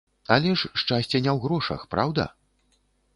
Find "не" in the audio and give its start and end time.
1.25-1.31